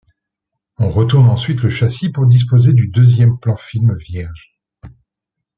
On 0.79 0.89
retourne 0.89 1.27
ensuite 1.29 1.61
le 1.61 1.69
châssis 1.69 2.09
pour 2.09 2.25
disposer 2.25 2.73
du 2.73 2.87
deuxième 2.87 3.37
plan-film 3.37 3.95
vierge. 3.99 4.59